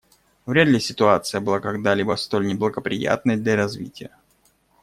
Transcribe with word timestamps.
Вряд 0.47 0.67
ли 0.67 0.79
ситуация 0.79 1.41
была 1.41 1.59
когда-либо 1.59 2.15
столь 2.15 2.47
неблагоприятной 2.47 3.37
для 3.37 3.55
развития. 3.55 4.09